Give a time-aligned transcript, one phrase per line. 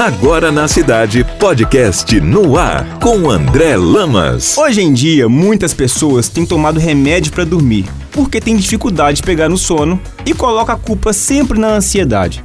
[0.00, 4.56] Agora na cidade, podcast no ar com André Lamas.
[4.56, 9.50] Hoje em dia, muitas pessoas têm tomado remédio para dormir porque têm dificuldade de pegar
[9.50, 12.42] no sono e coloca a culpa sempre na ansiedade.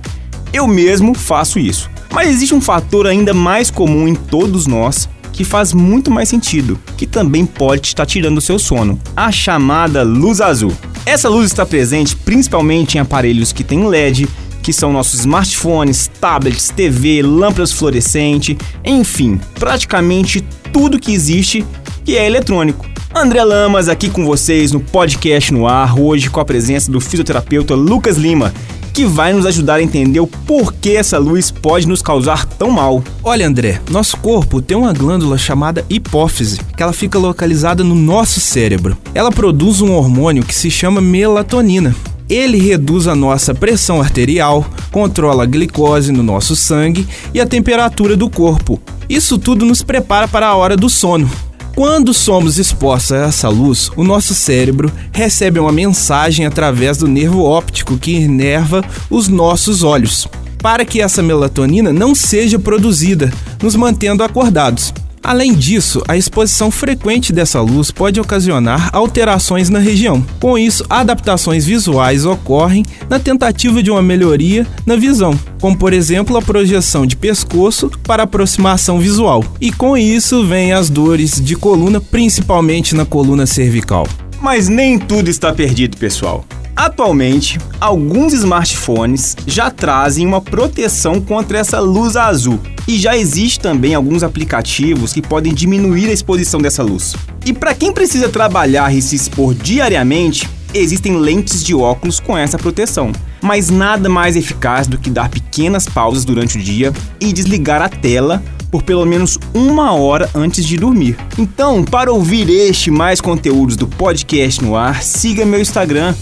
[0.51, 1.89] Eu mesmo faço isso.
[2.11, 6.77] Mas existe um fator ainda mais comum em todos nós que faz muito mais sentido,
[6.97, 10.73] que também pode estar tirando o seu sono: a chamada luz azul.
[11.05, 14.27] Essa luz está presente principalmente em aparelhos que têm LED
[14.65, 21.63] que são nossos smartphones, tablets, TV, lâmpadas fluorescentes, enfim, praticamente tudo que existe
[22.03, 22.83] que é eletrônico.
[23.13, 27.75] André Lamas aqui com vocês no podcast no ar, hoje com a presença do fisioterapeuta
[27.75, 28.51] Lucas Lima,
[28.91, 33.03] que vai nos ajudar a entender o porquê essa luz pode nos causar tão mal.
[33.23, 38.39] Olha, André, nosso corpo tem uma glândula chamada hipófise, que ela fica localizada no nosso
[38.39, 38.97] cérebro.
[39.13, 41.95] Ela produz um hormônio que se chama melatonina.
[42.29, 48.17] Ele reduz a nossa pressão arterial, controla a glicose no nosso sangue e a temperatura
[48.17, 48.81] do corpo.
[49.07, 51.29] Isso tudo nos prepara para a hora do sono.
[51.75, 57.43] Quando somos expostos a essa luz, o nosso cérebro recebe uma mensagem através do nervo
[57.43, 60.25] óptico que inerva os nossos olhos,
[60.59, 64.93] para que essa melatonina não seja produzida, nos mantendo acordados.
[65.25, 70.23] Além disso, a exposição frequente dessa luz pode ocasionar alterações na região.
[70.39, 76.37] Com isso, adaptações visuais ocorrem na tentativa de uma melhoria na visão, como por exemplo
[76.37, 79.43] a projeção de pescoço para aproximação visual.
[79.59, 84.07] E com isso vem as dores de coluna, principalmente na coluna cervical.
[84.39, 86.45] Mas nem tudo está perdido, pessoal.
[86.75, 92.59] Atualmente, alguns smartphones já trazem uma proteção contra essa luz azul.
[92.85, 97.15] E já existe também alguns aplicativos que podem diminuir a exposição dessa luz.
[97.45, 102.57] E para quem precisa trabalhar e se expor diariamente, existem lentes de óculos com essa
[102.57, 103.13] proteção.
[103.41, 107.87] Mas nada mais eficaz do que dar pequenas pausas durante o dia e desligar a
[107.87, 108.43] tela
[108.75, 111.15] por pelo menos uma hora antes de dormir.
[111.37, 116.13] Então, para ouvir este e mais conteúdos do podcast no ar, siga meu Instagram,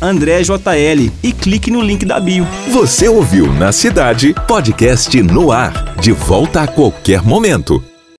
[0.00, 2.44] AndréJL, e clique no link da bio.
[2.72, 7.80] Você ouviu na cidade, podcast no ar, de volta a qualquer momento.